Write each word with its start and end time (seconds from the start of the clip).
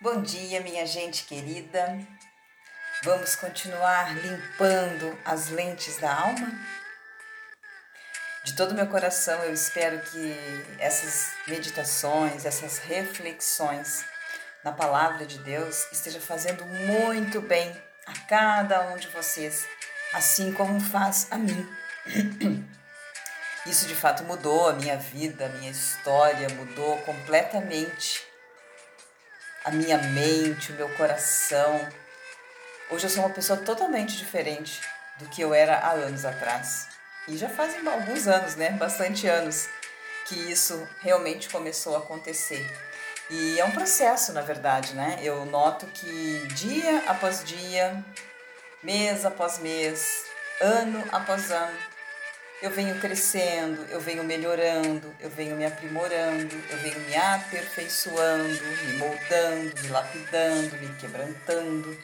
Bom 0.00 0.20
dia, 0.20 0.60
minha 0.60 0.84
gente 0.84 1.24
querida. 1.24 1.98
Vamos 3.04 3.36
continuar 3.36 4.12
limpando 4.16 5.16
as 5.24 5.48
lentes 5.50 5.98
da 5.98 6.12
alma? 6.12 6.52
De 8.42 8.56
todo 8.56 8.74
meu 8.74 8.88
coração, 8.88 9.40
eu 9.44 9.54
espero 9.54 10.02
que 10.02 10.36
essas 10.80 11.32
meditações, 11.46 12.44
essas 12.44 12.78
reflexões 12.78 14.04
na 14.64 14.72
palavra 14.72 15.24
de 15.24 15.38
Deus 15.38 15.86
esteja 15.92 16.20
fazendo 16.20 16.66
muito 16.66 17.40
bem 17.40 17.74
a 18.04 18.18
cada 18.28 18.88
um 18.88 18.96
de 18.96 19.06
vocês, 19.08 19.64
assim 20.12 20.52
como 20.52 20.80
faz 20.80 21.28
a 21.30 21.38
mim. 21.38 21.72
Isso 23.64 23.86
de 23.86 23.94
fato 23.94 24.24
mudou 24.24 24.68
a 24.68 24.74
minha 24.74 24.96
vida, 24.96 25.46
a 25.46 25.50
minha 25.50 25.70
história, 25.70 26.48
mudou 26.50 26.98
completamente 27.02 28.33
a 29.64 29.70
minha 29.70 29.96
mente, 29.98 30.72
o 30.72 30.76
meu 30.76 30.88
coração. 30.90 31.88
Hoje 32.90 33.06
eu 33.06 33.10
sou 33.10 33.24
uma 33.24 33.34
pessoa 33.34 33.58
totalmente 33.58 34.16
diferente 34.16 34.82
do 35.18 35.26
que 35.26 35.40
eu 35.40 35.54
era 35.54 35.78
há 35.78 35.92
anos 35.92 36.24
atrás. 36.24 36.88
E 37.26 37.36
já 37.38 37.48
fazem 37.48 37.86
alguns 37.88 38.28
anos, 38.28 38.56
né? 38.56 38.70
Bastante 38.72 39.26
anos 39.26 39.66
que 40.26 40.34
isso 40.34 40.86
realmente 41.00 41.48
começou 41.48 41.96
a 41.96 41.98
acontecer. 41.98 42.70
E 43.30 43.58
é 43.58 43.64
um 43.64 43.70
processo, 43.70 44.34
na 44.34 44.42
verdade, 44.42 44.92
né? 44.92 45.18
Eu 45.22 45.46
noto 45.46 45.86
que 45.86 46.46
dia 46.48 47.02
após 47.06 47.42
dia, 47.42 48.04
mês 48.82 49.24
após 49.24 49.58
mês, 49.58 50.26
ano 50.60 51.02
após 51.10 51.50
ano, 51.50 51.78
eu 52.64 52.70
venho 52.70 52.98
crescendo, 52.98 53.84
eu 53.90 54.00
venho 54.00 54.24
melhorando, 54.24 55.14
eu 55.20 55.28
venho 55.28 55.54
me 55.54 55.66
aprimorando, 55.66 56.56
eu 56.70 56.78
venho 56.78 56.98
me 57.00 57.14
aperfeiçoando, 57.14 58.48
me 58.86 58.96
moldando, 58.96 59.82
me 59.82 59.88
lapidando, 59.88 60.74
me 60.78 60.94
quebrantando. 60.96 62.02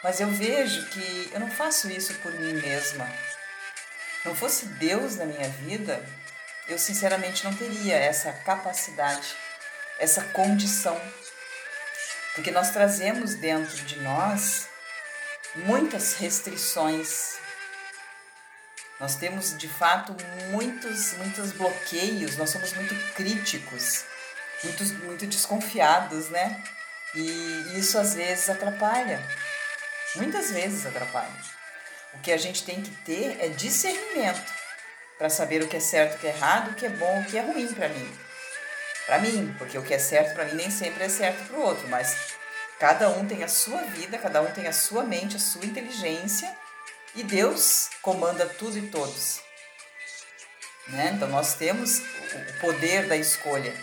Mas 0.00 0.20
eu 0.20 0.28
vejo 0.28 0.86
que 0.90 1.30
eu 1.34 1.40
não 1.40 1.50
faço 1.50 1.90
isso 1.90 2.14
por 2.22 2.32
mim 2.34 2.52
mesma. 2.52 3.04
Não 4.24 4.32
fosse 4.32 4.66
Deus 4.66 5.16
na 5.16 5.24
minha 5.24 5.48
vida, 5.48 6.00
eu 6.68 6.78
sinceramente 6.78 7.42
não 7.44 7.52
teria 7.52 7.96
essa 7.96 8.32
capacidade, 8.32 9.34
essa 9.98 10.22
condição. 10.26 11.00
Porque 12.36 12.52
nós 12.52 12.70
trazemos 12.70 13.34
dentro 13.34 13.82
de 13.82 13.98
nós 14.02 14.68
muitas 15.56 16.14
restrições, 16.14 17.40
nós 19.00 19.16
temos 19.16 19.56
de 19.56 19.66
fato 19.66 20.14
muitos, 20.50 21.14
muitos 21.14 21.52
bloqueios, 21.52 22.36
nós 22.36 22.50
somos 22.50 22.74
muito 22.74 22.94
críticos, 23.14 24.04
muito, 24.62 24.84
muito 25.04 25.26
desconfiados, 25.26 26.28
né? 26.28 26.62
E 27.14 27.78
isso 27.78 27.98
às 27.98 28.14
vezes 28.14 28.50
atrapalha, 28.50 29.20
muitas 30.16 30.50
vezes 30.50 30.84
atrapalha. 30.84 31.32
O 32.12 32.18
que 32.18 32.30
a 32.30 32.36
gente 32.36 32.62
tem 32.62 32.82
que 32.82 32.90
ter 33.02 33.38
é 33.40 33.48
discernimento 33.48 34.52
para 35.16 35.30
saber 35.30 35.62
o 35.62 35.68
que 35.68 35.78
é 35.78 35.80
certo, 35.80 36.16
o 36.16 36.18
que 36.18 36.26
é 36.26 36.30
errado, 36.30 36.70
o 36.70 36.74
que 36.74 36.84
é 36.84 36.90
bom, 36.90 37.20
o 37.20 37.24
que 37.24 37.38
é 37.38 37.40
ruim 37.40 37.72
para 37.72 37.88
mim. 37.88 38.18
Para 39.06 39.18
mim, 39.18 39.54
porque 39.58 39.78
o 39.78 39.82
que 39.82 39.94
é 39.94 39.98
certo 39.98 40.34
para 40.34 40.44
mim 40.44 40.54
nem 40.54 40.70
sempre 40.70 41.04
é 41.04 41.08
certo 41.08 41.46
para 41.46 41.56
o 41.56 41.62
outro, 41.62 41.88
mas 41.88 42.34
cada 42.78 43.08
um 43.08 43.26
tem 43.26 43.42
a 43.42 43.48
sua 43.48 43.82
vida, 43.84 44.18
cada 44.18 44.42
um 44.42 44.52
tem 44.52 44.66
a 44.66 44.72
sua 44.72 45.04
mente, 45.04 45.36
a 45.36 45.40
sua 45.40 45.64
inteligência 45.64 46.54
e 47.14 47.22
Deus 47.22 47.88
comanda 48.02 48.46
tudo 48.46 48.78
e 48.78 48.88
todos. 48.88 49.40
Né? 50.88 51.12
Então 51.14 51.28
nós 51.28 51.54
temos 51.54 51.98
o 51.98 52.60
poder 52.60 53.06
da 53.06 53.16
escolha. 53.16 53.74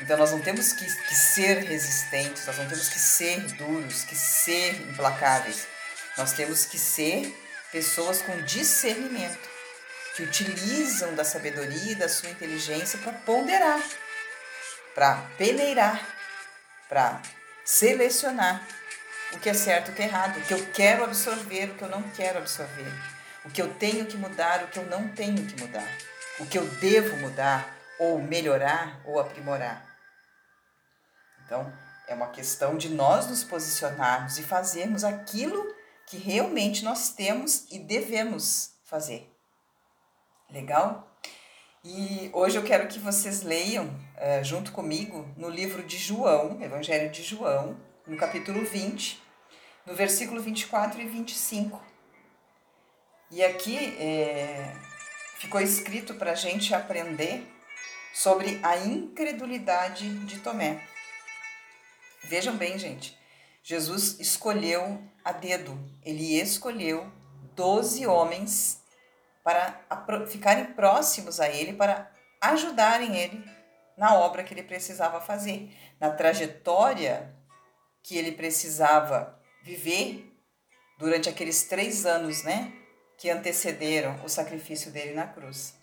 Então 0.00 0.16
nós 0.16 0.32
não 0.32 0.40
temos 0.40 0.72
que, 0.72 0.84
que 0.84 1.14
ser 1.14 1.58
resistentes, 1.58 2.46
nós 2.46 2.58
não 2.58 2.66
temos 2.66 2.88
que 2.88 2.98
ser 2.98 3.40
duros, 3.52 4.04
que 4.04 4.16
ser 4.16 4.74
implacáveis. 4.82 5.66
Nós 6.16 6.32
temos 6.32 6.64
que 6.64 6.78
ser 6.78 7.34
pessoas 7.72 8.22
com 8.22 8.40
discernimento, 8.42 9.48
que 10.14 10.22
utilizam 10.22 11.14
da 11.14 11.24
sabedoria 11.24 11.92
e 11.92 11.96
da 11.96 12.08
sua 12.08 12.30
inteligência 12.30 12.98
para 13.00 13.12
ponderar, 13.12 13.82
para 14.94 15.16
peneirar, 15.36 16.06
para 16.88 17.20
selecionar 17.64 18.64
o 19.34 19.40
que 19.40 19.48
é 19.48 19.54
certo, 19.54 19.90
o 19.90 19.94
que 19.94 20.02
é 20.02 20.06
errado, 20.06 20.38
o 20.38 20.42
que 20.42 20.54
eu 20.54 20.66
quero 20.72 21.04
absorver, 21.04 21.70
o 21.70 21.74
que 21.74 21.82
eu 21.82 21.88
não 21.88 22.02
quero 22.10 22.38
absorver, 22.38 22.92
o 23.44 23.50
que 23.50 23.60
eu 23.60 23.74
tenho 23.74 24.06
que 24.06 24.16
mudar, 24.16 24.64
o 24.64 24.68
que 24.68 24.78
eu 24.78 24.86
não 24.86 25.08
tenho 25.08 25.44
que 25.46 25.60
mudar, 25.60 25.88
o 26.38 26.46
que 26.46 26.56
eu 26.56 26.66
devo 26.76 27.16
mudar, 27.16 27.74
ou 27.98 28.20
melhorar, 28.20 29.00
ou 29.04 29.18
aprimorar. 29.20 29.84
Então, 31.44 31.72
é 32.08 32.14
uma 32.14 32.28
questão 32.28 32.76
de 32.76 32.88
nós 32.88 33.26
nos 33.26 33.44
posicionarmos 33.44 34.38
e 34.38 34.42
fazermos 34.42 35.04
aquilo 35.04 35.74
que 36.06 36.16
realmente 36.16 36.84
nós 36.84 37.10
temos 37.10 37.66
e 37.70 37.78
devemos 37.78 38.74
fazer. 38.84 39.30
Legal? 40.50 41.10
E 41.84 42.30
hoje 42.32 42.56
eu 42.56 42.62
quero 42.62 42.88
que 42.88 42.98
vocês 42.98 43.42
leiam 43.42 43.86
uh, 43.86 44.42
junto 44.42 44.72
comigo 44.72 45.28
no 45.36 45.48
livro 45.48 45.82
de 45.82 45.98
João, 45.98 46.62
Evangelho 46.62 47.10
de 47.10 47.22
João, 47.22 47.76
no 48.06 48.16
capítulo 48.16 48.64
20, 48.64 49.23
no 49.86 49.94
versículo 49.94 50.40
24 50.40 51.00
e 51.00 51.06
25. 51.06 51.80
E 53.30 53.44
aqui 53.44 53.76
é, 53.98 54.72
ficou 55.38 55.60
escrito 55.60 56.14
para 56.14 56.32
a 56.32 56.36
gente 56.36 56.74
aprender 56.74 57.46
sobre 58.14 58.60
a 58.62 58.76
incredulidade 58.76 60.08
de 60.24 60.38
Tomé. 60.38 60.86
Vejam 62.24 62.56
bem, 62.56 62.78
gente. 62.78 63.18
Jesus 63.62 64.20
escolheu 64.20 65.02
a 65.24 65.32
dedo, 65.32 65.78
ele 66.04 66.38
escolheu 66.38 67.10
doze 67.54 68.06
homens 68.06 68.82
para 69.42 70.26
ficarem 70.26 70.66
próximos 70.66 71.40
a 71.40 71.48
ele, 71.48 71.72
para 71.72 72.10
ajudarem 72.40 73.16
ele 73.16 73.44
na 73.96 74.14
obra 74.14 74.42
que 74.42 74.52
ele 74.52 74.62
precisava 74.62 75.20
fazer, 75.20 75.74
na 75.98 76.10
trajetória 76.10 77.34
que 78.02 78.16
ele 78.16 78.32
precisava 78.32 79.38
viver 79.64 80.30
durante 80.98 81.28
aqueles 81.28 81.64
três 81.64 82.04
anos, 82.04 82.44
né, 82.44 82.70
que 83.18 83.30
antecederam 83.30 84.22
o 84.22 84.28
sacrifício 84.28 84.90
dele 84.90 85.14
na 85.14 85.26
cruz. 85.26 85.74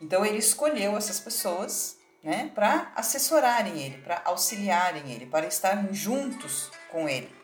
Então 0.00 0.24
ele 0.24 0.38
escolheu 0.38 0.96
essas 0.96 1.18
pessoas, 1.18 1.96
né, 2.22 2.52
para 2.54 2.92
assessorarem 2.94 3.80
ele, 3.82 3.98
para 3.98 4.20
auxiliarem 4.26 5.10
ele, 5.10 5.24
para 5.24 5.46
estarem 5.46 5.92
juntos 5.94 6.70
com 6.90 7.08
ele. 7.08 7.34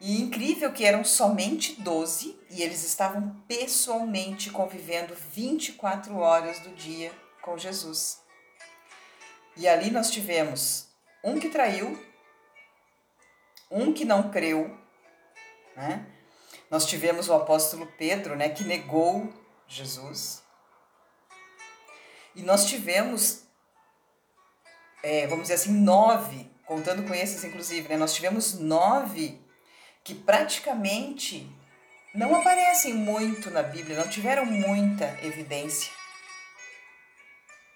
E 0.00 0.22
incrível 0.22 0.72
que 0.72 0.84
eram 0.84 1.04
somente 1.04 1.80
12 1.80 2.38
e 2.50 2.62
eles 2.62 2.84
estavam 2.84 3.42
pessoalmente 3.46 4.48
convivendo 4.50 5.14
24 5.32 6.16
horas 6.16 6.60
do 6.60 6.70
dia 6.70 7.12
com 7.42 7.58
Jesus. 7.58 8.20
E 9.56 9.66
ali 9.66 9.90
nós 9.90 10.10
tivemos 10.10 10.88
um 11.22 11.38
que 11.38 11.48
traiu, 11.48 11.98
um 13.70 13.92
que 13.92 14.04
não 14.04 14.30
creu, 14.30 14.76
né? 15.76 16.06
Nós 16.70 16.84
tivemos 16.86 17.28
o 17.28 17.34
apóstolo 17.34 17.86
Pedro, 17.98 18.36
né, 18.36 18.50
que 18.50 18.62
negou 18.62 19.32
Jesus. 19.66 20.42
E 22.34 22.42
nós 22.42 22.66
tivemos, 22.66 23.44
é, 25.02 25.26
vamos 25.26 25.44
dizer 25.44 25.54
assim, 25.54 25.72
nove, 25.72 26.50
contando 26.66 27.06
com 27.06 27.14
esses 27.14 27.42
inclusive, 27.44 27.88
né? 27.88 27.96
Nós 27.96 28.14
tivemos 28.14 28.58
nove 28.58 29.40
que 30.04 30.14
praticamente 30.14 31.50
não 32.14 32.34
aparecem 32.34 32.94
muito 32.94 33.50
na 33.50 33.62
Bíblia, 33.62 33.98
não 33.98 34.08
tiveram 34.08 34.44
muita 34.44 35.04
evidência. 35.22 35.92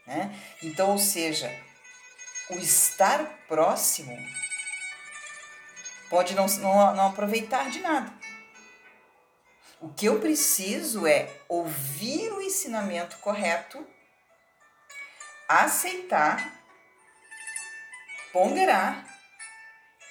Né? 0.07 0.35
Então, 0.63 0.91
ou 0.91 0.99
seja, 0.99 1.55
o 2.51 2.55
estar 2.55 3.25
próximo 3.47 4.17
pode 6.13 6.35
não, 6.35 6.47
não, 6.47 6.95
não 6.95 7.07
aproveitar 7.07 7.71
de 7.71 7.81
nada. 7.81 8.13
O 9.81 9.89
que 9.89 10.05
eu 10.05 10.21
preciso 10.21 11.07
é 11.07 11.27
ouvir 11.49 12.31
o 12.35 12.43
ensinamento 12.43 13.17
correto, 13.17 13.83
aceitar, 15.49 16.61
ponderar 18.31 19.07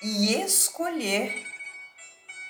e 0.01 0.41
escolher 0.41 1.45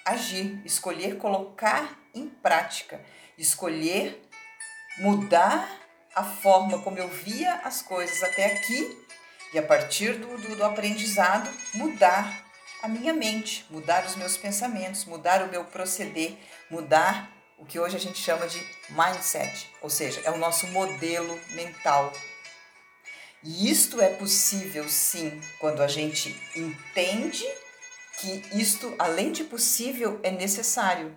agir, 0.05 0.61
escolher 0.65 1.17
colocar 1.17 1.99
em 2.15 2.29
prática, 2.29 3.03
escolher 3.37 4.29
mudar 4.97 5.69
a 6.15 6.23
forma 6.23 6.81
como 6.81 6.97
eu 6.97 7.09
via 7.09 7.55
as 7.65 7.81
coisas 7.81 8.23
até 8.23 8.45
aqui 8.45 9.05
e 9.53 9.59
a 9.59 9.63
partir 9.63 10.13
do, 10.13 10.37
do, 10.37 10.55
do 10.55 10.63
aprendizado 10.63 11.49
mudar 11.73 12.49
a 12.81 12.87
minha 12.87 13.13
mente, 13.13 13.65
mudar 13.69 14.05
os 14.05 14.15
meus 14.15 14.37
pensamentos, 14.37 15.05
mudar 15.05 15.43
o 15.43 15.49
meu 15.49 15.63
proceder, 15.65 16.35
mudar 16.69 17.31
o 17.57 17.65
que 17.65 17.79
hoje 17.79 17.95
a 17.95 17.99
gente 17.99 18.17
chama 18.17 18.47
de 18.47 18.59
mindset, 18.89 19.69
ou 19.81 19.89
seja, 19.89 20.19
é 20.23 20.31
o 20.31 20.37
nosso 20.37 20.65
modelo 20.67 21.39
mental. 21.51 22.11
E 23.43 23.69
isto 23.69 24.01
é 24.01 24.09
possível 24.09 24.87
sim, 24.89 25.39
quando 25.59 25.83
a 25.83 25.87
gente 25.87 26.35
entende 26.55 27.45
que 28.19 28.43
isto, 28.53 28.93
além 28.97 29.31
de 29.31 29.43
possível, 29.43 30.19
é 30.23 30.31
necessário. 30.31 31.15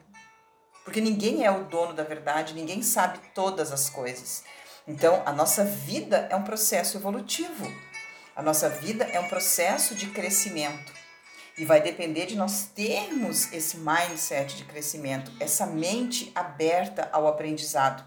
Porque 0.84 1.00
ninguém 1.00 1.44
é 1.44 1.50
o 1.50 1.64
dono 1.64 1.94
da 1.94 2.02
verdade, 2.02 2.52
ninguém 2.52 2.82
sabe 2.82 3.19
todas 3.34 3.72
as 3.72 3.88
coisas. 3.88 4.44
Então, 4.87 5.22
a 5.25 5.32
nossa 5.32 5.64
vida 5.64 6.28
é 6.31 6.37
um 6.37 6.44
processo 6.44 6.99
evolutivo. 6.99 7.67
A 8.37 8.43
nossa 8.43 8.69
vida 8.69 9.05
é 9.05 9.19
um 9.19 9.28
processo 9.28 9.94
de 9.94 10.08
crescimento. 10.08 11.04
E 11.56 11.65
vai 11.65 11.81
depender 11.81 12.27
de 12.27 12.37
nós 12.37 12.67
termos 12.75 13.53
esse 13.53 13.77
mindset 13.77 14.56
de 14.56 14.65
crescimento, 14.65 15.31
essa 15.39 15.67
mente 15.67 16.33
aberta 16.35 17.09
ao 17.12 17.29
aprendizado. 17.29 18.05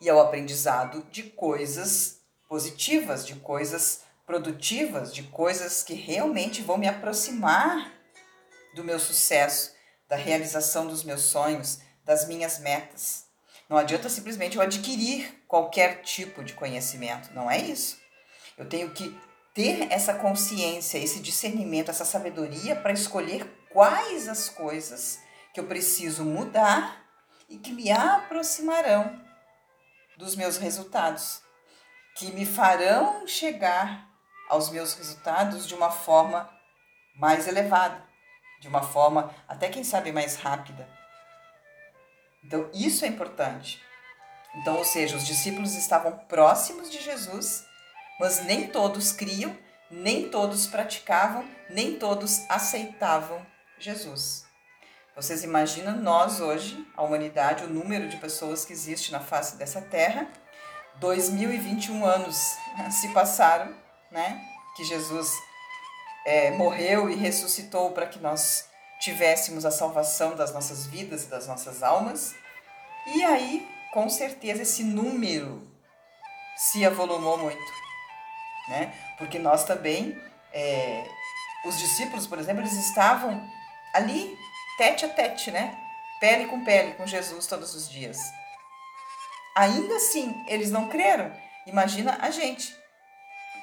E 0.00 0.10
ao 0.10 0.20
aprendizado 0.20 1.06
de 1.10 1.22
coisas 1.22 2.20
positivas, 2.48 3.24
de 3.24 3.36
coisas 3.36 4.02
produtivas, 4.26 5.14
de 5.14 5.22
coisas 5.24 5.82
que 5.82 5.94
realmente 5.94 6.60
vão 6.60 6.76
me 6.76 6.88
aproximar 6.88 7.92
do 8.74 8.82
meu 8.82 8.98
sucesso, 8.98 9.72
da 10.08 10.16
realização 10.16 10.86
dos 10.86 11.04
meus 11.04 11.22
sonhos, 11.22 11.80
das 12.04 12.26
minhas 12.26 12.58
metas. 12.58 13.26
Não 13.68 13.76
adianta 13.76 14.08
simplesmente 14.08 14.56
eu 14.56 14.62
adquirir 14.62 15.42
qualquer 15.46 16.02
tipo 16.02 16.42
de 16.42 16.54
conhecimento, 16.54 17.32
não 17.32 17.50
é 17.50 17.58
isso. 17.58 17.98
Eu 18.58 18.68
tenho 18.68 18.90
que 18.90 19.18
ter 19.54 19.92
essa 19.92 20.14
consciência, 20.14 20.98
esse 20.98 21.20
discernimento, 21.20 21.90
essa 21.90 22.04
sabedoria 22.04 22.74
para 22.74 22.92
escolher 22.92 23.46
quais 23.70 24.28
as 24.28 24.48
coisas 24.48 25.20
que 25.52 25.60
eu 25.60 25.64
preciso 25.64 26.24
mudar 26.24 27.04
e 27.48 27.58
que 27.58 27.72
me 27.72 27.90
aproximarão 27.90 29.20
dos 30.16 30.34
meus 30.34 30.56
resultados, 30.56 31.42
que 32.16 32.30
me 32.32 32.46
farão 32.46 33.26
chegar 33.26 34.08
aos 34.48 34.70
meus 34.70 34.94
resultados 34.94 35.66
de 35.66 35.74
uma 35.74 35.90
forma 35.90 36.48
mais 37.14 37.46
elevada, 37.46 38.02
de 38.60 38.68
uma 38.68 38.82
forma 38.82 39.34
até 39.46 39.68
quem 39.68 39.84
sabe 39.84 40.12
mais 40.12 40.36
rápida. 40.36 40.88
Então, 42.44 42.70
isso 42.72 43.04
é 43.04 43.08
importante. 43.08 43.82
Então, 44.56 44.76
ou 44.76 44.84
seja, 44.84 45.16
os 45.16 45.26
discípulos 45.26 45.74
estavam 45.74 46.18
próximos 46.26 46.90
de 46.90 47.00
Jesus, 47.00 47.64
mas 48.22 48.44
nem 48.44 48.68
todos 48.68 49.10
criam, 49.10 49.52
nem 49.90 50.28
todos 50.28 50.68
praticavam, 50.68 51.44
nem 51.68 51.98
todos 51.98 52.48
aceitavam 52.48 53.44
Jesus. 53.80 54.44
Vocês 55.16 55.42
imaginam 55.42 55.96
nós 55.96 56.40
hoje, 56.40 56.86
a 56.96 57.02
humanidade, 57.02 57.64
o 57.64 57.68
número 57.68 58.08
de 58.08 58.16
pessoas 58.18 58.64
que 58.64 58.72
existe 58.72 59.10
na 59.10 59.18
face 59.18 59.56
dessa 59.56 59.80
terra? 59.82 60.28
2021 61.00 62.06
anos 62.06 62.36
se 63.00 63.08
passaram, 63.08 63.74
né? 64.08 64.40
Que 64.76 64.84
Jesus 64.84 65.32
é, 66.24 66.52
morreu 66.52 67.10
e 67.10 67.16
ressuscitou 67.16 67.90
para 67.90 68.06
que 68.06 68.20
nós 68.20 68.68
tivéssemos 69.00 69.66
a 69.66 69.72
salvação 69.72 70.36
das 70.36 70.54
nossas 70.54 70.86
vidas 70.86 71.24
e 71.24 71.26
das 71.26 71.48
nossas 71.48 71.82
almas. 71.82 72.36
E 73.16 73.24
aí, 73.24 73.68
com 73.92 74.08
certeza, 74.08 74.62
esse 74.62 74.84
número 74.84 75.68
se 76.56 76.86
avolumou 76.86 77.36
muito, 77.36 77.81
né? 78.68 78.92
Porque 79.18 79.38
nós 79.38 79.64
também, 79.64 80.20
é, 80.52 81.04
os 81.64 81.78
discípulos, 81.78 82.26
por 82.26 82.38
exemplo, 82.38 82.62
eles 82.62 82.72
estavam 82.72 83.42
ali, 83.94 84.36
tete 84.76 85.04
a 85.04 85.08
tete, 85.08 85.50
né? 85.50 85.76
Pele 86.20 86.46
com 86.46 86.64
pele 86.64 86.94
com 86.94 87.06
Jesus 87.06 87.46
todos 87.46 87.74
os 87.74 87.88
dias. 87.88 88.18
Ainda 89.56 89.96
assim, 89.96 90.34
eles 90.48 90.70
não 90.70 90.88
creram. 90.88 91.32
Imagina 91.66 92.18
a 92.20 92.30
gente, 92.30 92.74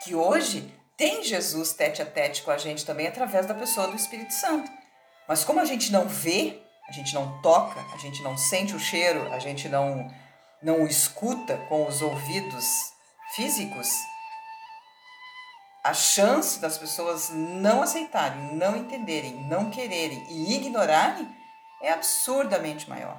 que 0.03 0.15
hoje 0.15 0.73
tem 0.95 1.23
Jesus 1.23 1.73
tete 1.73 2.01
a 2.01 2.05
tete 2.05 2.43
com 2.43 2.51
a 2.51 2.57
gente 2.57 2.85
também 2.85 3.07
através 3.07 3.45
da 3.45 3.53
pessoa 3.53 3.87
do 3.87 3.95
Espírito 3.95 4.33
Santo. 4.33 4.69
Mas 5.27 5.43
como 5.43 5.59
a 5.59 5.65
gente 5.65 5.91
não 5.91 6.07
vê, 6.07 6.61
a 6.87 6.91
gente 6.91 7.13
não 7.13 7.41
toca, 7.41 7.79
a 7.93 7.97
gente 7.97 8.21
não 8.23 8.37
sente 8.37 8.75
o 8.75 8.79
cheiro, 8.79 9.31
a 9.31 9.39
gente 9.39 9.69
não, 9.69 10.11
não 10.61 10.85
escuta 10.85 11.55
com 11.69 11.87
os 11.87 12.01
ouvidos 12.01 12.65
físicos, 13.35 13.87
a 15.83 15.93
chance 15.93 16.59
das 16.59 16.77
pessoas 16.77 17.29
não 17.29 17.81
aceitarem, 17.81 18.55
não 18.55 18.75
entenderem, 18.75 19.33
não 19.45 19.69
quererem 19.69 20.25
e 20.29 20.55
ignorarem 20.55 21.27
é 21.81 21.91
absurdamente 21.91 22.89
maior. 22.89 23.17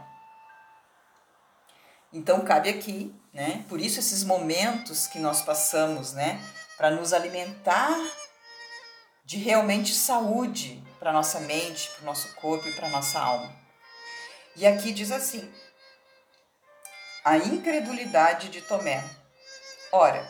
Então 2.12 2.40
cabe 2.40 2.68
aqui, 2.68 3.14
né? 3.32 3.64
Por 3.68 3.80
isso 3.80 4.00
esses 4.00 4.24
momentos 4.24 5.06
que 5.06 5.18
nós 5.18 5.42
passamos, 5.42 6.12
né, 6.12 6.40
para 6.76 6.90
nos 6.90 7.12
alimentar 7.12 7.96
de 9.24 9.38
realmente 9.38 9.94
saúde 9.94 10.82
para 10.98 11.12
nossa 11.12 11.40
mente, 11.40 11.88
para 11.90 12.02
o 12.02 12.06
nosso 12.06 12.34
corpo 12.34 12.68
e 12.68 12.72
para 12.72 12.90
nossa 12.90 13.18
alma. 13.18 13.54
E 14.56 14.66
aqui 14.66 14.92
diz 14.92 15.10
assim: 15.12 15.50
a 17.24 17.36
incredulidade 17.36 18.48
de 18.48 18.60
Tomé. 18.60 19.02
Ora, 19.92 20.26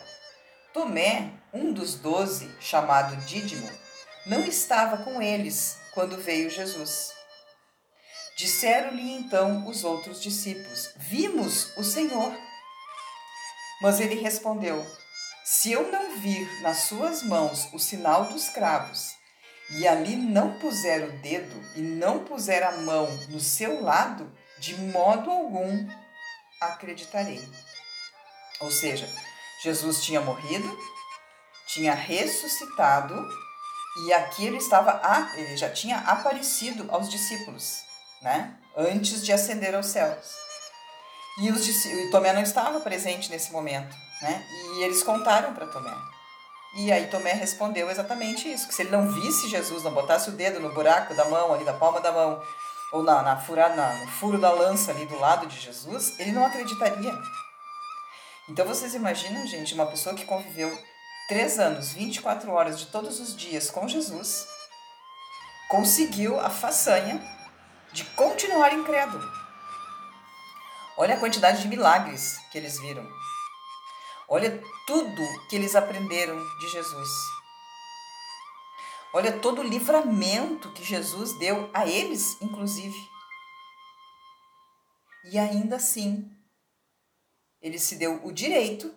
Tomé, 0.73 1.31
um 1.53 1.73
dos 1.73 1.95
doze, 1.95 2.49
chamado 2.59 3.15
Dídimo, 3.25 3.69
não 4.25 4.43
estava 4.45 4.97
com 5.03 5.21
eles 5.21 5.77
quando 5.93 6.17
veio 6.17 6.49
Jesus. 6.49 7.13
Disseram-lhe 8.37 9.13
então 9.13 9.67
os 9.67 9.83
outros 9.83 10.21
discípulos: 10.21 10.91
Vimos 10.95 11.75
o 11.77 11.83
Senhor. 11.83 12.33
Mas 13.81 13.99
ele 13.99 14.15
respondeu: 14.15 14.85
Se 15.43 15.71
eu 15.71 15.91
não 15.91 16.19
vir 16.19 16.61
nas 16.61 16.83
suas 16.83 17.23
mãos 17.23 17.67
o 17.73 17.79
sinal 17.79 18.25
dos 18.25 18.49
cravos, 18.49 19.15
e 19.71 19.87
ali 19.87 20.15
não 20.15 20.59
puser 20.59 21.07
o 21.07 21.11
dedo 21.19 21.63
e 21.75 21.81
não 21.81 22.25
puser 22.25 22.63
a 22.63 22.73
mão 22.73 23.07
no 23.29 23.39
seu 23.39 23.81
lado, 23.81 24.31
de 24.57 24.75
modo 24.75 25.29
algum 25.29 25.87
acreditarei. 26.59 27.41
Ou 28.59 28.69
seja, 28.69 29.09
Jesus 29.63 30.03
tinha 30.03 30.21
morrido, 30.21 30.77
tinha 31.73 31.93
ressuscitado 31.93 33.27
e 34.05 34.13
aqui 34.13 34.45
ele 34.45 34.57
estava, 34.57 35.01
ele 35.35 35.57
já 35.57 35.69
tinha 35.69 35.97
aparecido 35.99 36.87
aos 36.89 37.09
discípulos, 37.09 37.81
né? 38.21 38.57
Antes 38.75 39.23
de 39.23 39.33
ascender 39.33 39.75
aos 39.75 39.87
céus. 39.87 40.33
E 41.39 41.49
os 41.49 41.85
e 41.85 42.09
Tomé 42.09 42.33
não 42.33 42.41
estava 42.41 42.79
presente 42.79 43.29
nesse 43.29 43.51
momento, 43.51 43.95
né? 44.21 44.45
E 44.75 44.83
eles 44.83 45.03
contaram 45.03 45.53
para 45.53 45.67
Tomé. 45.67 45.93
E 46.77 46.91
aí 46.91 47.07
Tomé 47.07 47.33
respondeu 47.33 47.89
exatamente 47.89 48.51
isso, 48.51 48.67
que 48.67 48.73
se 48.73 48.83
ele 48.83 48.91
não 48.91 49.11
visse 49.11 49.49
Jesus, 49.49 49.83
não 49.83 49.93
botasse 49.93 50.29
o 50.29 50.33
dedo 50.33 50.59
no 50.59 50.73
buraco 50.73 51.13
da 51.13 51.25
mão, 51.25 51.53
ali 51.53 51.65
da 51.65 51.73
palma 51.73 51.99
da 51.99 52.11
mão, 52.11 52.41
ou 52.93 53.03
na, 53.03 53.21
na 53.21 53.35
na, 53.35 53.93
no 53.93 54.07
furo 54.07 54.37
da 54.37 54.51
lança 54.51 54.91
ali 54.91 55.05
do 55.05 55.17
lado 55.17 55.47
de 55.47 55.59
Jesus, 55.59 56.17
ele 56.17 56.31
não 56.31 56.45
acreditaria. 56.45 57.13
Então 58.49 58.65
vocês 58.65 58.93
imaginam, 58.93 59.45
gente, 59.47 59.73
uma 59.73 59.85
pessoa 59.85 60.15
que 60.15 60.25
conviveu 60.25 60.71
três 61.31 61.57
anos, 61.59 61.93
24 61.93 62.51
horas 62.51 62.77
de 62.77 62.87
todos 62.87 63.21
os 63.21 63.33
dias 63.33 63.71
com 63.71 63.87
Jesus, 63.87 64.45
conseguiu 65.69 66.37
a 66.37 66.49
façanha 66.49 67.21
de 67.93 68.03
continuar 68.03 68.73
incrédulo. 68.73 69.25
Olha 70.97 71.15
a 71.15 71.19
quantidade 71.21 71.61
de 71.61 71.69
milagres 71.69 72.37
que 72.51 72.57
eles 72.57 72.77
viram. 72.81 73.09
Olha 74.27 74.61
tudo 74.85 75.47
que 75.49 75.55
eles 75.55 75.73
aprenderam 75.73 76.37
de 76.59 76.67
Jesus. 76.67 77.09
Olha 79.13 79.39
todo 79.39 79.61
o 79.61 79.65
livramento 79.65 80.69
que 80.73 80.83
Jesus 80.83 81.39
deu 81.39 81.69
a 81.73 81.87
eles, 81.87 82.35
inclusive. 82.41 82.99
E 85.31 85.39
ainda 85.39 85.77
assim, 85.77 86.29
ele 87.61 87.79
se 87.79 87.95
deu 87.95 88.19
o 88.25 88.33
direito 88.33 88.93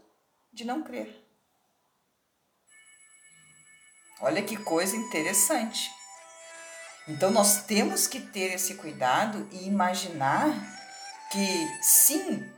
de 0.52 0.64
não 0.64 0.82
crer. 0.82 1.23
Olha 4.20 4.42
que 4.42 4.56
coisa 4.56 4.96
interessante. 4.96 5.90
Então 7.06 7.30
nós 7.30 7.64
temos 7.64 8.06
que 8.06 8.20
ter 8.20 8.54
esse 8.54 8.74
cuidado 8.76 9.48
e 9.52 9.66
imaginar 9.66 10.54
que 11.30 11.82
sim, 11.82 12.50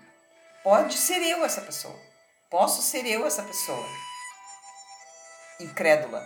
pode 0.62 0.94
ser 0.94 1.22
eu 1.22 1.44
essa 1.44 1.60
pessoa. 1.60 1.98
Posso 2.48 2.82
ser 2.82 3.06
eu 3.06 3.26
essa 3.26 3.42
pessoa 3.42 3.86
incrédula 5.58 6.22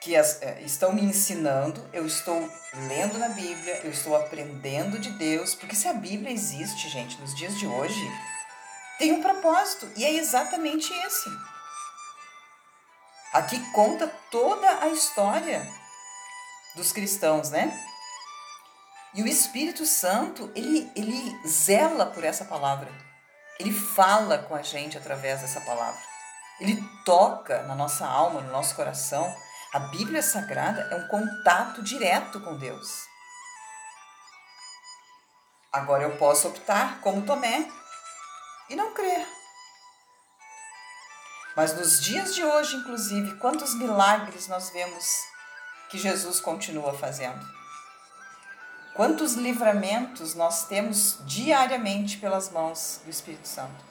que 0.00 0.16
as, 0.16 0.42
é, 0.42 0.60
estão 0.62 0.92
me 0.92 1.02
ensinando, 1.02 1.88
eu 1.92 2.04
estou 2.04 2.50
lendo 2.88 3.18
na 3.18 3.28
Bíblia, 3.28 3.82
eu 3.84 3.90
estou 3.90 4.16
aprendendo 4.16 4.98
de 4.98 5.10
Deus, 5.10 5.54
porque 5.54 5.76
se 5.76 5.86
a 5.86 5.92
Bíblia 5.92 6.32
existe, 6.32 6.88
gente, 6.88 7.20
nos 7.20 7.36
dias 7.36 7.56
de 7.56 7.66
hoje, 7.66 8.10
tem 8.98 9.12
um 9.12 9.22
propósito 9.22 9.88
e 9.96 10.04
é 10.04 10.12
exatamente 10.14 10.92
esse. 10.92 11.30
Aqui 13.32 13.58
conta 13.72 14.08
toda 14.30 14.82
a 14.82 14.88
história 14.88 15.66
dos 16.76 16.92
cristãos, 16.92 17.50
né? 17.50 17.72
E 19.14 19.22
o 19.22 19.26
Espírito 19.26 19.86
Santo, 19.86 20.50
ele, 20.54 20.90
ele 20.94 21.48
zela 21.48 22.06
por 22.06 22.24
essa 22.24 22.44
palavra. 22.44 22.90
Ele 23.58 23.72
fala 23.72 24.38
com 24.38 24.54
a 24.54 24.62
gente 24.62 24.98
através 24.98 25.40
dessa 25.40 25.60
palavra. 25.62 26.00
Ele 26.60 26.82
toca 27.04 27.62
na 27.62 27.74
nossa 27.74 28.06
alma, 28.06 28.40
no 28.40 28.50
nosso 28.50 28.74
coração. 28.74 29.34
A 29.72 29.78
Bíblia 29.78 30.22
Sagrada 30.22 30.82
é 30.90 30.96
um 30.96 31.08
contato 31.08 31.82
direto 31.82 32.40
com 32.40 32.58
Deus. 32.58 32.88
Agora 35.72 36.02
eu 36.02 36.16
posso 36.18 36.48
optar, 36.48 37.00
como 37.00 37.24
Tomé, 37.24 37.66
e 38.68 38.76
não 38.76 38.92
crer. 38.92 39.26
Mas 41.54 41.76
nos 41.76 42.00
dias 42.00 42.34
de 42.34 42.42
hoje, 42.44 42.76
inclusive, 42.76 43.36
quantos 43.36 43.74
milagres 43.74 44.48
nós 44.48 44.70
vemos 44.70 45.04
que 45.90 45.98
Jesus 45.98 46.40
continua 46.40 46.94
fazendo? 46.94 47.46
Quantos 48.94 49.34
livramentos 49.34 50.34
nós 50.34 50.66
temos 50.66 51.18
diariamente 51.26 52.18
pelas 52.18 52.50
mãos 52.50 53.00
do 53.04 53.10
Espírito 53.10 53.48
Santo? 53.48 53.84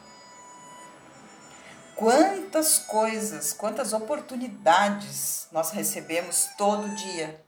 Quantas 1.95 2.79
coisas, 2.79 3.53
quantas 3.53 3.93
oportunidades 3.93 5.47
nós 5.51 5.69
recebemos 5.69 6.49
todo 6.57 6.95
dia 6.95 7.43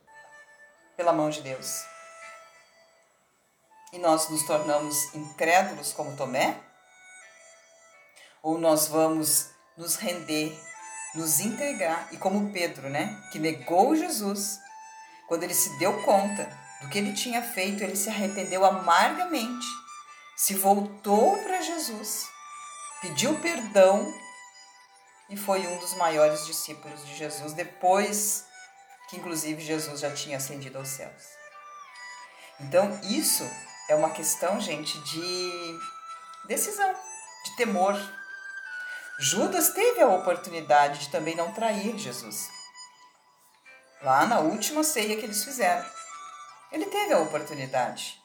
pela 0.95 1.11
mão 1.11 1.29
de 1.29 1.41
Deus? 1.41 1.83
E 3.91 3.97
nós 3.97 4.29
nos 4.29 4.43
tornamos 4.45 5.13
incrédulos 5.15 5.93
como 5.93 6.15
Tomé? 6.15 6.59
Ou 8.43 8.59
nós 8.59 8.87
vamos 8.87 9.52
nos 9.77 9.95
render, 9.95 10.59
nos 11.15 11.39
entregar, 11.39 12.07
e 12.11 12.17
como 12.17 12.51
Pedro, 12.51 12.89
né, 12.89 13.21
que 13.31 13.39
negou 13.39 13.95
Jesus, 13.95 14.59
quando 15.27 15.43
ele 15.43 15.53
se 15.53 15.77
deu 15.77 16.01
conta 16.03 16.49
do 16.81 16.89
que 16.89 16.97
ele 16.97 17.13
tinha 17.13 17.41
feito, 17.41 17.83
ele 17.83 17.95
se 17.95 18.09
arrependeu 18.09 18.65
amargamente, 18.65 19.65
se 20.35 20.55
voltou 20.55 21.37
para 21.43 21.61
Jesus, 21.61 22.27
pediu 23.01 23.39
perdão 23.39 24.13
e 25.29 25.37
foi 25.37 25.65
um 25.65 25.77
dos 25.77 25.93
maiores 25.95 26.45
discípulos 26.45 27.05
de 27.05 27.15
Jesus, 27.15 27.53
depois 27.53 28.45
que 29.09 29.17
inclusive 29.17 29.61
Jesus 29.61 29.99
já 29.99 30.11
tinha 30.11 30.37
ascendido 30.37 30.77
aos 30.77 30.89
céus. 30.89 31.23
Então, 32.59 32.99
isso 33.03 33.43
é 33.89 33.95
uma 33.95 34.11
questão, 34.11 34.59
gente, 34.59 34.97
de 35.01 35.79
decisão, 36.47 36.93
de 37.45 37.55
temor. 37.55 37.95
Judas 39.19 39.69
teve 39.69 40.01
a 40.01 40.07
oportunidade 40.07 40.99
de 40.99 41.09
também 41.09 41.35
não 41.35 41.53
trair 41.53 41.97
Jesus. 41.97 42.49
Lá 44.01 44.25
na 44.25 44.39
última 44.39 44.83
ceia 44.83 45.15
que 45.15 45.25
eles 45.25 45.43
fizeram. 45.43 45.85
Ele 46.71 46.85
teve 46.87 47.13
a 47.13 47.19
oportunidade. 47.19 48.19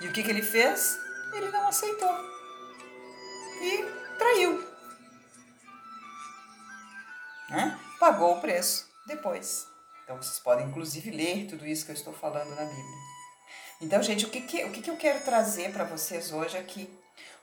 E 0.00 0.08
o 0.08 0.12
que, 0.12 0.22
que 0.22 0.30
ele 0.30 0.42
fez? 0.42 0.98
Ele 1.32 1.50
não 1.50 1.68
aceitou. 1.68 2.14
E 3.60 3.84
traiu. 4.18 4.68
Né? 7.50 7.78
Pagou 7.98 8.36
o 8.36 8.40
preço 8.40 8.88
depois. 9.06 9.66
Então 10.04 10.16
vocês 10.16 10.40
podem 10.40 10.66
inclusive 10.66 11.10
ler 11.10 11.46
tudo 11.46 11.66
isso 11.66 11.84
que 11.84 11.92
eu 11.92 11.96
estou 11.96 12.12
falando 12.12 12.50
na 12.50 12.64
Bíblia. 12.64 13.10
Então, 13.80 14.02
gente, 14.02 14.26
o 14.26 14.28
que, 14.28 14.40
que, 14.42 14.64
o 14.64 14.70
que, 14.70 14.82
que 14.82 14.90
eu 14.90 14.96
quero 14.96 15.20
trazer 15.24 15.72
para 15.72 15.84
vocês 15.84 16.32
hoje 16.32 16.58
aqui? 16.58 16.90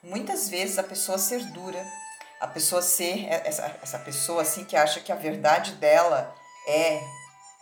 Muitas 0.03 0.49
vezes 0.49 0.77
a 0.77 0.83
pessoa 0.83 1.17
ser 1.17 1.43
dura, 1.45 1.83
a 2.39 2.47
pessoa 2.47 2.81
ser 2.81 3.25
essa, 3.29 3.77
essa 3.81 3.99
pessoa 3.99 4.41
assim 4.41 4.63
que 4.63 4.75
acha 4.75 4.99
que 4.99 5.11
a 5.11 5.15
verdade 5.15 5.73
dela 5.73 6.35
é 6.67 7.01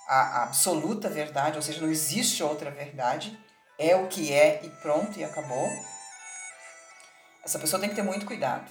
a, 0.08 0.16
a 0.16 0.44
absoluta 0.44 1.10
verdade, 1.10 1.56
ou 1.56 1.62
seja, 1.62 1.82
não 1.82 1.90
existe 1.90 2.44
outra 2.44 2.70
verdade, 2.72 3.38
é 3.78 3.96
o 3.96 4.08
que 4.08 4.34
é 4.34 4.62
e 4.64 4.70
pronto 4.82 5.18
e 5.18 5.24
acabou. 5.24 5.70
Essa 7.44 7.60
pessoa 7.60 7.80
tem 7.80 7.90
que 7.90 7.96
ter 7.96 8.04
muito 8.04 8.26
cuidado. 8.26 8.70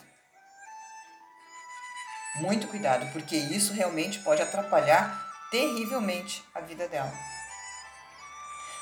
Muito 2.37 2.66
cuidado, 2.66 3.11
porque 3.12 3.37
isso 3.37 3.73
realmente 3.73 4.18
pode 4.20 4.42
atrapalhar 4.42 5.25
terrivelmente 5.50 6.44
a 6.52 6.61
vida 6.61 6.88
dela. 6.88 7.12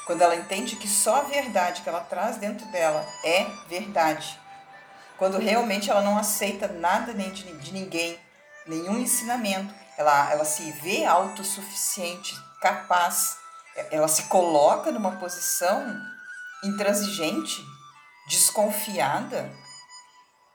Quando 0.07 0.23
ela 0.23 0.35
entende 0.35 0.77
que 0.77 0.89
só 0.89 1.17
a 1.17 1.25
verdade 1.25 1.83
que 1.83 1.89
ela 1.89 2.01
traz 2.01 2.39
dentro 2.39 2.67
dela 2.73 3.07
é 3.25 3.45
verdade. 3.69 4.41
Quando 5.19 5.39
realmente 5.39 5.91
ela 5.91 6.03
não 6.03 6.19
aceita 6.19 6.69
nada 6.69 7.13
nem 7.13 7.31
de, 7.31 7.45
de 7.59 7.73
ninguém, 7.73 8.19
nenhum 8.67 8.99
ensinamento, 8.99 9.73
ela, 9.97 10.31
ela 10.33 10.45
se 10.45 10.71
vê 10.73 11.05
autossuficiente, 11.05 12.37
capaz, 12.61 13.37
ela 13.91 14.09
se 14.09 14.25
coloca 14.25 14.91
numa 14.91 15.17
posição 15.17 16.01
intransigente, 16.65 17.63
desconfiada, 18.29 19.53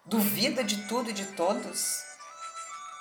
duvida 0.05 0.63
de 0.63 0.87
tudo 0.87 1.09
e 1.09 1.13
de 1.13 1.25
todos, 1.27 2.07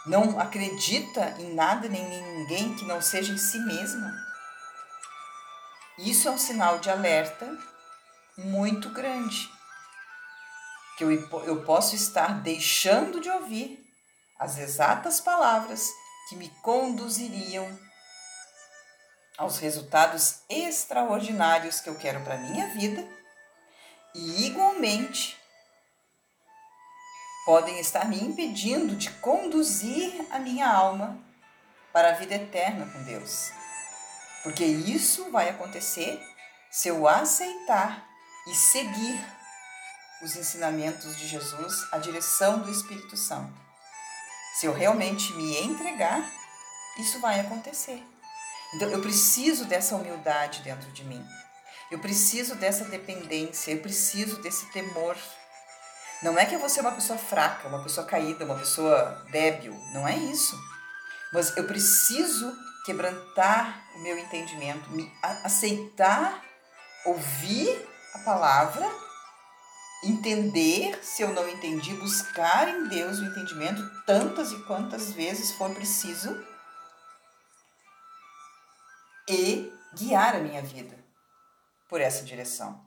não 0.06 0.38
acredita 0.38 1.34
em 1.38 1.54
nada 1.54 1.88
nem 1.88 2.02
em 2.02 2.38
ninguém 2.38 2.75
que 2.75 2.84
não 2.84 3.00
seja 3.00 3.32
em 3.32 3.38
si 3.38 3.58
mesma. 3.60 4.12
Isso 5.98 6.28
é 6.28 6.30
um 6.30 6.38
sinal 6.38 6.78
de 6.78 6.90
alerta 6.90 7.46
muito 8.36 8.90
grande. 8.90 9.50
Que 10.96 11.04
eu, 11.04 11.10
eu 11.44 11.64
posso 11.64 11.94
estar 11.94 12.40
deixando 12.42 13.20
de 13.20 13.28
ouvir 13.28 13.84
as 14.38 14.58
exatas 14.58 15.20
palavras 15.20 15.90
que 16.28 16.36
me 16.36 16.48
conduziriam 16.62 17.66
aos 19.38 19.58
resultados 19.58 20.40
extraordinários 20.48 21.80
que 21.80 21.88
eu 21.88 21.96
quero 21.96 22.22
para 22.22 22.38
minha 22.38 22.68
vida 22.68 23.06
e 24.14 24.46
igualmente 24.46 25.36
podem 27.44 27.78
estar 27.78 28.06
me 28.06 28.20
impedindo 28.20 28.96
de 28.96 29.10
conduzir 29.10 30.26
a 30.30 30.38
minha 30.38 30.68
alma 30.68 31.22
para 31.92 32.10
a 32.10 32.12
vida 32.12 32.34
eterna 32.34 32.86
com 32.86 33.04
Deus. 33.04 33.52
Porque 34.42 34.64
isso 34.64 35.30
vai 35.30 35.48
acontecer 35.48 36.20
se 36.70 36.88
eu 36.88 37.06
aceitar 37.06 38.06
e 38.48 38.54
seguir 38.54 39.35
os 40.23 40.37
ensinamentos 40.37 41.16
de 41.16 41.26
Jesus, 41.26 41.87
a 41.92 41.99
direção 41.99 42.61
do 42.61 42.70
Espírito 42.70 43.16
Santo. 43.16 43.52
Se 44.58 44.66
eu 44.66 44.73
realmente 44.73 45.32
me 45.35 45.58
entregar, 45.61 46.30
isso 46.99 47.20
vai 47.20 47.40
acontecer. 47.40 48.02
Então 48.75 48.88
eu 48.88 49.00
preciso 49.00 49.64
dessa 49.66 49.94
humildade 49.94 50.62
dentro 50.62 50.90
de 50.92 51.04
mim. 51.04 51.25
Eu 51.90 51.99
preciso 51.99 52.56
dessa 52.56 52.85
dependência, 52.85 53.70
eu 53.70 53.80
preciso 53.80 54.40
desse 54.42 54.66
temor. 54.73 55.16
Não 56.23 56.38
é 56.38 56.46
que 56.46 56.54
eu 56.54 56.58
vou 56.58 56.68
ser 56.68 56.80
uma 56.80 56.92
pessoa 56.92 57.18
fraca, 57.18 57.68
uma 57.68 57.82
pessoa 57.82 58.06
caída, 58.06 58.44
uma 58.44 58.56
pessoa 58.56 59.25
débil, 59.30 59.73
não 59.92 60.08
é 60.08 60.16
isso. 60.16 60.58
Mas 61.32 61.56
eu 61.56 61.64
preciso 61.64 62.56
quebrantar 62.85 63.85
o 63.94 63.99
meu 63.99 64.16
entendimento, 64.18 64.88
me 64.90 65.12
aceitar, 65.44 66.42
ouvir 67.04 67.87
a 68.14 68.18
palavra, 68.20 68.88
entender 70.06 71.02
se 71.02 71.22
eu 71.22 71.32
não 71.32 71.48
entendi, 71.48 71.94
buscar 71.94 72.68
em 72.68 72.88
Deus 72.88 73.18
o 73.18 73.25
entendimento 73.25 73.82
tantas 74.04 74.52
e 74.52 74.62
quantas 74.64 75.12
vezes 75.12 75.52
for 75.52 75.75
preciso 75.75 76.44
e 79.28 79.72
guiar 79.94 80.36
a 80.36 80.40
minha 80.40 80.62
vida 80.62 80.96
por 81.88 82.00
essa 82.00 82.25
direção. 82.25 82.84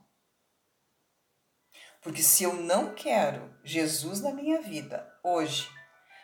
Porque 2.02 2.22
se 2.22 2.44
eu 2.44 2.54
não 2.54 2.94
quero 2.94 3.54
Jesus 3.62 4.20
na 4.20 4.32
minha 4.32 4.60
vida 4.62 5.06
hoje, 5.22 5.68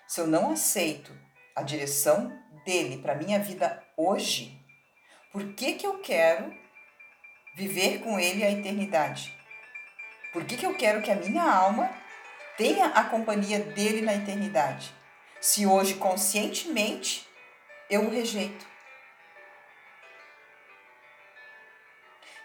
se 0.09 0.21
eu 0.21 0.27
não 0.27 0.53
aceito 0.53 1.13
a 1.55 1.63
direção 1.63 2.33
dele 2.65 2.99
para 2.99 3.15
minha 3.15 3.39
vida 3.39 3.83
hoje, 3.97 4.59
por 5.33 5.53
que, 5.55 5.75
que 5.75 5.87
eu 5.87 5.99
quero 5.99 6.51
viver 7.55 8.03
com 8.03 8.19
ele 8.19 8.43
a 8.43 8.51
eternidade? 8.51 9.36
Por 10.37 10.45
que, 10.45 10.59
que 10.59 10.67
eu 10.67 10.75
quero 10.75 11.01
que 11.01 11.11
a 11.11 11.17
minha 11.17 11.43
alma 11.43 11.91
tenha 12.59 12.89
a 12.89 13.05
companhia 13.05 13.59
dele 13.59 14.03
na 14.03 14.15
eternidade? 14.15 14.95
Se 15.41 15.67
hoje 15.67 15.95
conscientemente 15.95 17.27
eu 17.89 18.03
o 18.03 18.11
rejeito. 18.11 18.67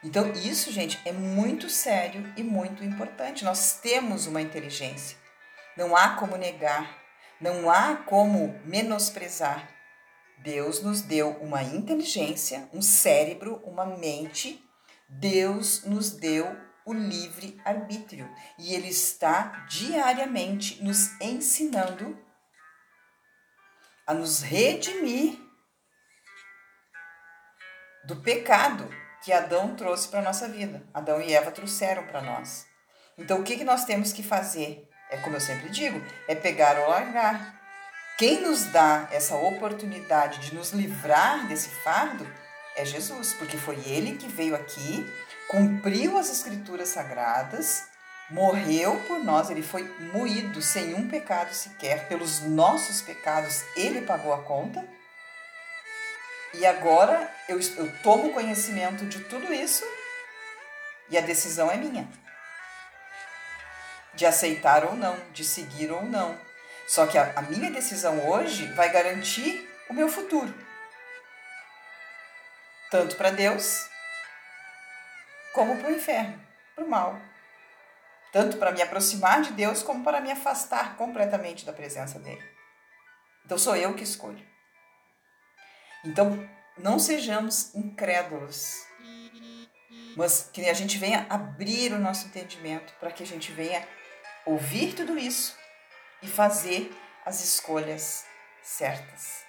Então, 0.01 0.31
isso, 0.31 0.71
gente, 0.71 1.01
é 1.03 1.11
muito 1.11 1.69
sério 1.69 2.33
e 2.37 2.43
muito 2.43 2.81
importante. 2.81 3.43
Nós 3.43 3.81
temos 3.81 4.25
uma 4.25 4.41
inteligência. 4.41 5.17
Não 5.75 5.93
há 5.93 6.15
como 6.15 6.37
negar, 6.37 6.97
não 7.41 7.69
há 7.69 7.97
como 7.97 8.57
menosprezar. 8.63 9.69
Deus 10.37 10.81
nos 10.81 11.01
deu 11.01 11.31
uma 11.41 11.61
inteligência, 11.61 12.69
um 12.71 12.81
cérebro, 12.81 13.61
uma 13.65 13.85
mente. 13.85 14.65
Deus 15.09 15.83
nos 15.83 16.09
deu 16.09 16.70
o 16.85 16.93
livre 16.93 17.59
arbítrio 17.63 18.29
e 18.57 18.73
Ele 18.73 18.89
está 18.89 19.65
diariamente 19.69 20.83
nos 20.83 21.19
ensinando 21.21 22.17
a 24.05 24.13
nos 24.13 24.41
redimir 24.41 25.37
do 28.05 28.15
pecado 28.17 28.89
que 29.23 29.31
Adão 29.31 29.75
trouxe 29.75 30.07
para 30.07 30.21
nossa 30.21 30.47
vida. 30.47 30.83
Adão 30.93 31.21
e 31.21 31.33
Eva 31.33 31.51
trouxeram 31.51 32.05
para 32.07 32.21
nós. 32.21 32.65
Então, 33.17 33.39
o 33.39 33.43
que, 33.43 33.57
que 33.57 33.63
nós 33.63 33.85
temos 33.85 34.11
que 34.11 34.23
fazer? 34.23 34.89
É 35.09 35.17
como 35.17 35.35
eu 35.35 35.41
sempre 35.41 35.69
digo, 35.69 36.01
é 36.27 36.33
pegar 36.33 36.79
ou 36.79 36.89
largar. 36.89 37.59
quem 38.17 38.41
nos 38.41 38.65
dá 38.65 39.07
essa 39.11 39.35
oportunidade 39.35 40.39
de 40.39 40.55
nos 40.55 40.71
livrar 40.71 41.47
desse 41.47 41.69
fardo 41.69 42.27
é 42.75 42.85
Jesus, 42.85 43.33
porque 43.33 43.57
foi 43.57 43.75
ele 43.85 44.17
que 44.17 44.27
veio 44.27 44.55
aqui, 44.55 45.05
cumpriu 45.51 46.17
as 46.17 46.29
escrituras 46.29 46.87
sagradas, 46.87 47.83
morreu 48.29 48.97
por 49.05 49.19
nós, 49.21 49.49
ele 49.49 49.61
foi 49.61 49.83
moído 50.13 50.61
sem 50.61 50.93
um 50.93 51.09
pecado 51.09 51.53
sequer, 51.53 52.07
pelos 52.07 52.39
nossos 52.39 53.01
pecados, 53.01 53.65
ele 53.75 54.01
pagou 54.03 54.33
a 54.33 54.41
conta. 54.43 54.81
E 56.53 56.65
agora 56.65 57.29
eu, 57.49 57.59
eu 57.75 57.91
tomo 58.01 58.31
conhecimento 58.31 59.05
de 59.05 59.19
tudo 59.25 59.53
isso 59.53 59.83
e 61.09 61.17
a 61.17 61.21
decisão 61.21 61.69
é 61.69 61.75
minha. 61.75 62.07
De 64.13 64.25
aceitar 64.25 64.85
ou 64.85 64.95
não, 64.95 65.19
de 65.33 65.43
seguir 65.43 65.91
ou 65.91 66.03
não. 66.05 66.39
Só 66.87 67.05
que 67.05 67.17
a, 67.17 67.33
a 67.35 67.41
minha 67.41 67.69
decisão 67.69 68.29
hoje 68.29 68.67
vai 68.71 68.89
garantir 68.89 69.69
o 69.89 69.93
meu 69.93 70.07
futuro. 70.07 70.53
Tanto 72.89 73.17
para 73.17 73.31
Deus, 73.31 73.90
como 75.53 75.77
para 75.77 75.89
o 75.89 75.95
inferno, 75.95 76.41
para 76.75 76.85
o 76.85 76.89
mal. 76.89 77.19
Tanto 78.31 78.57
para 78.57 78.71
me 78.71 78.81
aproximar 78.81 79.41
de 79.41 79.51
Deus, 79.53 79.83
como 79.83 80.03
para 80.03 80.21
me 80.21 80.31
afastar 80.31 80.95
completamente 80.95 81.65
da 81.65 81.73
presença 81.73 82.17
dele. 82.19 82.43
Então 83.45 83.57
sou 83.57 83.75
eu 83.75 83.93
que 83.93 84.03
escolho. 84.03 84.45
Então, 86.05 86.49
não 86.77 86.97
sejamos 86.97 87.75
incrédulos 87.75 88.85
mas 90.15 90.49
que 90.51 90.69
a 90.69 90.73
gente 90.73 90.97
venha 90.97 91.25
abrir 91.29 91.93
o 91.93 91.99
nosso 91.99 92.27
entendimento 92.27 92.93
para 92.99 93.11
que 93.11 93.23
a 93.23 93.25
gente 93.25 93.51
venha 93.51 93.87
ouvir 94.45 94.93
tudo 94.93 95.17
isso 95.17 95.55
e 96.21 96.27
fazer 96.27 96.91
as 97.25 97.43
escolhas 97.43 98.25
certas. 98.61 99.43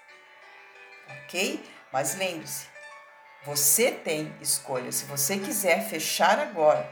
Ok? 1.24 1.62
Mas 1.92 2.14
lembre-se, 2.16 2.66
você 3.44 3.90
tem 3.90 4.34
escolha. 4.40 4.92
Se 4.92 5.04
você 5.04 5.38
quiser 5.38 5.88
fechar 5.88 6.38
agora 6.38 6.88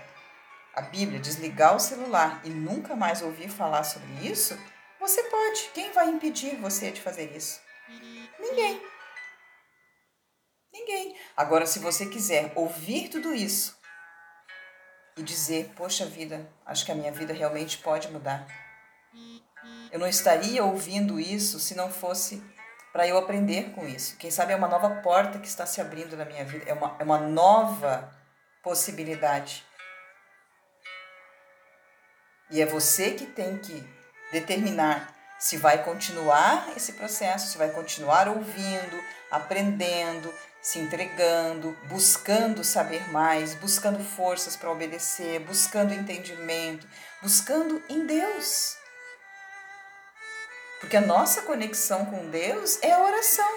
a 0.74 0.82
Bíblia, 0.82 1.20
desligar 1.20 1.76
o 1.76 1.80
celular 1.80 2.40
e 2.44 2.50
nunca 2.50 2.96
mais 2.96 3.22
ouvir 3.22 3.48
falar 3.48 3.84
sobre 3.84 4.26
isso, 4.26 4.58
você 4.98 5.22
pode. 5.24 5.70
Quem 5.74 5.92
vai 5.92 6.08
impedir 6.08 6.56
você 6.56 6.90
de 6.90 7.00
fazer 7.00 7.34
isso? 7.36 7.60
Ninguém. 8.38 8.82
Ninguém. 10.72 11.16
Agora, 11.36 11.66
se 11.66 11.78
você 11.78 12.06
quiser 12.06 12.52
ouvir 12.54 13.08
tudo 13.08 13.34
isso 13.34 13.78
e 15.16 15.22
dizer, 15.22 15.72
poxa 15.76 16.06
vida, 16.06 16.50
acho 16.64 16.84
que 16.84 16.92
a 16.92 16.94
minha 16.94 17.12
vida 17.12 17.32
realmente 17.32 17.78
pode 17.78 18.08
mudar. 18.08 18.46
Eu 19.90 19.98
não 19.98 20.06
estaria 20.06 20.64
ouvindo 20.64 21.18
isso 21.18 21.58
se 21.58 21.74
não 21.74 21.90
fosse 21.90 22.42
para 22.92 23.06
eu 23.06 23.16
aprender 23.16 23.70
com 23.70 23.86
isso. 23.86 24.16
Quem 24.16 24.30
sabe 24.30 24.52
é 24.52 24.56
uma 24.56 24.68
nova 24.68 24.90
porta 25.02 25.38
que 25.38 25.46
está 25.46 25.66
se 25.66 25.80
abrindo 25.80 26.16
na 26.16 26.24
minha 26.24 26.44
vida, 26.44 26.64
é 26.68 26.72
uma, 26.72 26.96
é 26.98 27.04
uma 27.04 27.18
nova 27.18 28.10
possibilidade. 28.62 29.64
E 32.50 32.60
é 32.60 32.66
você 32.66 33.12
que 33.12 33.26
tem 33.26 33.58
que 33.58 33.88
determinar 34.32 35.14
se 35.38 35.56
vai 35.56 35.82
continuar 35.84 36.68
esse 36.76 36.94
processo, 36.94 37.48
se 37.48 37.56
vai 37.56 37.70
continuar 37.70 38.28
ouvindo, 38.28 39.02
aprendendo, 39.30 40.32
se 40.60 40.78
entregando, 40.78 41.76
buscando 41.88 42.62
saber 42.62 43.10
mais, 43.10 43.54
buscando 43.54 44.02
forças 44.04 44.56
para 44.56 44.70
obedecer, 44.70 45.40
buscando 45.40 45.94
entendimento, 45.94 46.86
buscando 47.22 47.82
em 47.88 48.04
Deus. 48.04 48.79
Porque 50.80 50.96
a 50.96 51.00
nossa 51.00 51.42
conexão 51.42 52.06
com 52.06 52.30
Deus 52.30 52.78
é 52.82 52.92
a 52.92 53.00
oração. 53.00 53.48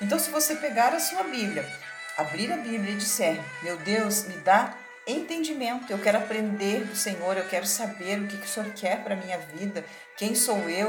Então, 0.00 0.18
se 0.18 0.30
você 0.30 0.54
pegar 0.54 0.94
a 0.94 1.00
sua 1.00 1.24
Bíblia, 1.24 1.68
abrir 2.16 2.52
a 2.52 2.56
Bíblia 2.56 2.92
e 2.92 2.96
disser: 2.96 3.38
Meu 3.62 3.76
Deus, 3.78 4.24
me 4.24 4.36
dá 4.38 4.74
entendimento, 5.06 5.90
eu 5.90 5.98
quero 5.98 6.18
aprender 6.18 6.84
do 6.84 6.94
Senhor, 6.94 7.36
eu 7.36 7.48
quero 7.48 7.66
saber 7.66 8.20
o 8.20 8.26
que, 8.26 8.36
que 8.36 8.46
o 8.46 8.48
Senhor 8.48 8.70
quer 8.74 9.02
para 9.02 9.14
a 9.14 9.16
minha 9.16 9.38
vida, 9.38 9.84
quem 10.16 10.34
sou 10.34 10.68
eu, 10.68 10.88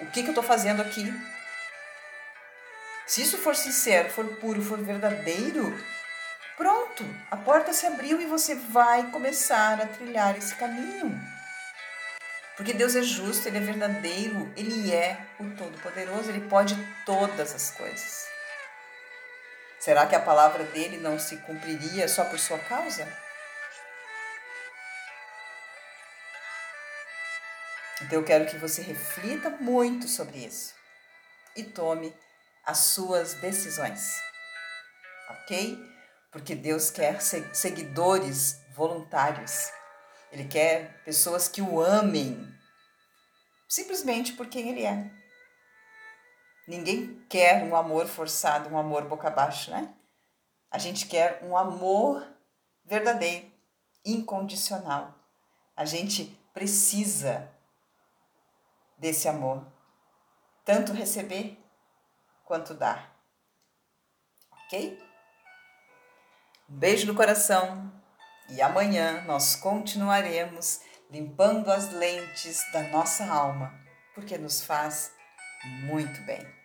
o 0.00 0.06
que, 0.06 0.22
que 0.22 0.28
eu 0.28 0.30
estou 0.30 0.44
fazendo 0.44 0.80
aqui. 0.80 1.12
Se 3.06 3.22
isso 3.22 3.38
for 3.38 3.54
sincero, 3.54 4.08
for 4.10 4.24
puro, 4.36 4.62
for 4.62 4.78
verdadeiro, 4.78 5.76
pronto, 6.56 7.04
a 7.30 7.36
porta 7.36 7.72
se 7.72 7.86
abriu 7.86 8.20
e 8.20 8.26
você 8.26 8.54
vai 8.54 9.10
começar 9.10 9.80
a 9.80 9.86
trilhar 9.86 10.36
esse 10.38 10.54
caminho. 10.54 11.35
Porque 12.56 12.72
Deus 12.72 12.96
é 12.96 13.02
justo, 13.02 13.46
Ele 13.46 13.58
é 13.58 13.60
verdadeiro, 13.60 14.52
Ele 14.56 14.92
é 14.92 15.18
o 15.38 15.54
Todo-Poderoso, 15.56 16.30
Ele 16.30 16.48
pode 16.48 16.74
todas 17.04 17.54
as 17.54 17.70
coisas. 17.72 18.26
Será 19.78 20.06
que 20.06 20.16
a 20.16 20.20
palavra 20.20 20.64
dele 20.64 20.96
não 20.96 21.18
se 21.18 21.36
cumpriria 21.38 22.08
só 22.08 22.24
por 22.24 22.38
sua 22.38 22.58
causa? 22.58 23.06
Então 28.02 28.18
eu 28.18 28.24
quero 28.24 28.46
que 28.46 28.58
você 28.58 28.82
reflita 28.82 29.50
muito 29.50 30.08
sobre 30.08 30.38
isso 30.38 30.74
e 31.54 31.62
tome 31.62 32.14
as 32.64 32.78
suas 32.78 33.34
decisões. 33.34 34.20
Ok? 35.30 35.78
Porque 36.30 36.54
Deus 36.54 36.90
quer 36.90 37.20
seguidores 37.20 38.60
voluntários. 38.74 39.70
Ele 40.36 40.44
quer 40.44 41.02
pessoas 41.02 41.48
que 41.48 41.62
o 41.62 41.80
amem 41.80 42.46
simplesmente 43.66 44.34
por 44.34 44.46
quem 44.48 44.68
ele 44.68 44.84
é. 44.84 45.10
Ninguém 46.68 47.24
quer 47.26 47.64
um 47.64 47.74
amor 47.74 48.06
forçado, 48.06 48.68
um 48.68 48.76
amor 48.76 49.04
boca 49.04 49.28
abaixo, 49.28 49.70
né? 49.70 49.94
A 50.70 50.76
gente 50.76 51.06
quer 51.06 51.42
um 51.42 51.56
amor 51.56 52.22
verdadeiro, 52.84 53.50
incondicional. 54.04 55.14
A 55.74 55.86
gente 55.86 56.38
precisa 56.52 57.50
desse 58.98 59.28
amor, 59.28 59.66
tanto 60.66 60.92
receber 60.92 61.58
quanto 62.44 62.74
dar. 62.74 63.18
Ok? 64.52 65.02
Um 66.68 66.76
beijo 66.76 67.06
no 67.06 67.14
coração 67.14 67.95
e 68.48 68.62
amanhã 68.62 69.22
nós 69.26 69.56
continuaremos 69.56 70.80
limpando 71.10 71.70
as 71.70 71.92
lentes 71.92 72.60
da 72.72 72.82
nossa 72.84 73.26
alma, 73.26 73.72
porque 74.14 74.36
nos 74.38 74.64
faz 74.64 75.12
muito 75.84 76.20
bem. 76.22 76.55